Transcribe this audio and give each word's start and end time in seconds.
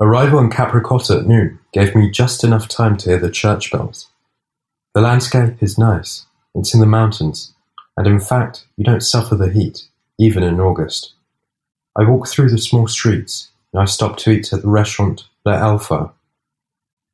Arrival 0.00 0.38
in 0.38 0.48
Capracotta 0.48 1.18
at 1.18 1.26
noon 1.26 1.58
gave 1.72 1.96
me 1.96 2.08
just 2.08 2.44
enough 2.44 2.68
time 2.68 2.96
to 2.98 3.10
hear 3.10 3.18
the 3.18 3.30
church 3.30 3.72
bells. 3.72 4.06
The 4.94 5.00
landscape 5.00 5.60
is 5.60 5.76
nice, 5.76 6.24
it's 6.54 6.72
in 6.72 6.78
the 6.78 6.86
mountains, 6.86 7.52
and 7.96 8.06
in 8.06 8.20
fact 8.20 8.64
you 8.76 8.84
don't 8.84 9.02
suffer 9.02 9.34
the 9.34 9.50
heat, 9.50 9.88
even 10.16 10.44
in 10.44 10.60
August. 10.60 11.14
I 11.96 12.04
walk 12.04 12.28
through 12.28 12.50
the 12.50 12.58
small 12.58 12.86
streets, 12.86 13.48
and 13.72 13.82
I 13.82 13.86
stop 13.86 14.18
to 14.18 14.30
eat 14.30 14.52
at 14.52 14.62
the 14.62 14.68
restaurant 14.68 15.24
Le 15.44 15.52
Alpha. 15.52 16.12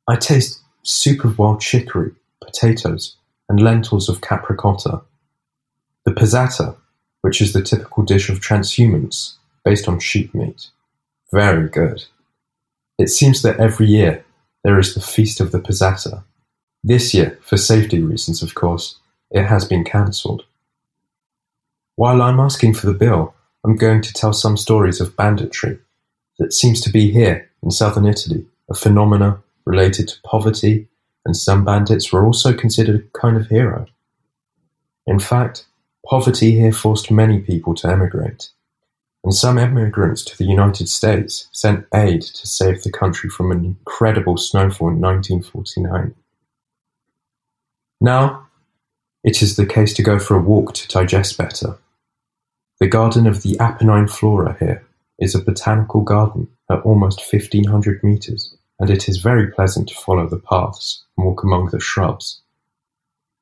I 0.07 0.15
taste 0.15 0.61
soup 0.83 1.25
of 1.25 1.39
wild 1.39 1.61
chicory, 1.61 2.11
potatoes, 2.39 3.15
and 3.49 3.59
lentils 3.59 4.09
of 4.09 4.21
Capracotta. 4.21 5.01
The 6.05 6.11
pezzata, 6.11 6.75
which 7.21 7.41
is 7.41 7.53
the 7.53 7.63
typical 7.63 8.03
dish 8.03 8.29
of 8.29 8.41
transhumance, 8.41 9.37
based 9.63 9.87
on 9.87 9.99
sheep 9.99 10.35
meat. 10.35 10.67
Very 11.31 11.67
good. 11.67 12.05
It 12.97 13.09
seems 13.09 13.41
that 13.41 13.59
every 13.59 13.87
year 13.87 14.23
there 14.63 14.79
is 14.79 14.93
the 14.93 15.01
Feast 15.01 15.41
of 15.41 15.51
the 15.51 15.59
Pezzata. 15.59 16.23
This 16.83 17.13
year, 17.13 17.37
for 17.41 17.57
safety 17.57 18.01
reasons 18.01 18.41
of 18.41 18.55
course, 18.55 18.99
it 19.31 19.43
has 19.43 19.65
been 19.65 19.83
cancelled. 19.83 20.45
While 21.97 22.21
I'm 22.21 22.39
asking 22.39 22.75
for 22.75 22.85
the 22.85 22.93
bill, 22.93 23.33
I'm 23.65 23.75
going 23.75 24.01
to 24.01 24.13
tell 24.13 24.31
some 24.31 24.55
stories 24.55 25.01
of 25.01 25.15
banditry 25.15 25.79
that 26.39 26.53
seems 26.53 26.79
to 26.81 26.89
be 26.89 27.11
here 27.11 27.49
in 27.63 27.71
southern 27.71 28.05
Italy, 28.05 28.45
a 28.69 28.75
phenomena 28.75 29.41
related 29.65 30.07
to 30.07 30.21
poverty, 30.23 30.87
and 31.25 31.35
some 31.35 31.65
bandits 31.65 32.13
were 32.13 32.25
also 32.25 32.53
considered 32.53 32.95
a 32.95 33.19
kind 33.19 33.35
of 33.35 33.47
hero. 33.47 33.87
In 35.05 35.19
fact, 35.19 35.65
poverty 36.05 36.51
here 36.51 36.71
forced 36.71 37.11
many 37.11 37.39
people 37.39 37.73
to 37.75 37.89
emigrate 37.89 38.51
and 39.25 39.33
some 39.33 39.57
immigrants 39.57 40.23
to 40.23 40.37
the 40.37 40.45
United 40.45 40.87
States 40.87 41.47
sent 41.51 41.87
aid 41.95 42.21
to 42.21 42.45
save 42.45 42.83
the 42.83 42.91
country 42.91 43.27
from 43.27 43.51
an 43.51 43.65
incredible 43.65 44.37
snowfall 44.37 44.89
in 44.89 45.01
1949. 45.01 46.13
Now, 47.99 48.45
it 49.23 49.41
is 49.41 49.55
the 49.55 49.65
case 49.65 49.95
to 49.95 50.03
go 50.03 50.19
for 50.19 50.35
a 50.35 50.41
walk 50.41 50.75
to 50.75 50.87
digest 50.87 51.39
better. 51.39 51.75
The 52.79 52.85
Garden 52.85 53.25
of 53.25 53.41
the 53.41 53.57
Apennine 53.59 54.07
Flora 54.07 54.57
here 54.59 54.85
is 55.17 55.33
a 55.33 55.41
botanical 55.41 56.01
garden 56.01 56.47
at 56.69 56.81
almost 56.81 57.19
1500 57.19 58.03
meters, 58.03 58.55
and 58.79 58.91
it 58.91 59.09
is 59.09 59.17
very 59.17 59.51
pleasant 59.51 59.89
to 59.89 59.95
follow 59.95 60.29
the 60.29 60.37
paths 60.37 61.03
and 61.17 61.25
walk 61.25 61.43
among 61.43 61.69
the 61.69 61.79
shrubs. 61.79 62.41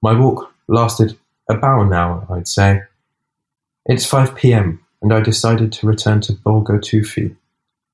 My 0.01 0.17
walk 0.17 0.49
lasted 0.69 1.19
about 1.49 1.81
an 1.81 1.91
hour, 1.91 2.25
I'd 2.29 2.47
say. 2.47 2.83
It's 3.85 4.05
5 4.05 4.37
p.m 4.37 4.82
and 5.03 5.13
I 5.13 5.19
decided 5.19 5.73
to 5.73 5.85
return 5.85 6.21
to 6.21 6.33
Borgo 6.33 6.77
Tufi. 6.77 7.35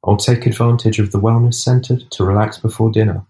I'll 0.06 0.16
take 0.16 0.46
advantage 0.46 1.00
of 1.00 1.12
the 1.12 1.20
wellness 1.20 1.56
center 1.56 1.98
to 1.98 2.24
relax 2.24 2.58
before 2.60 2.92
dinner. 2.92 3.26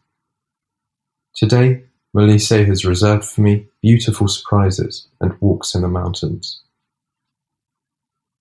Today, 1.34 1.84
Molise 2.16 2.68
has 2.68 2.86
reserved 2.86 3.24
for 3.24 3.42
me 3.42 3.68
beautiful 3.82 4.28
surprises 4.28 5.08
and 5.22 5.40
walks 5.40 5.74
in 5.74 5.82
the 5.82 5.88
mountains. 5.88 6.62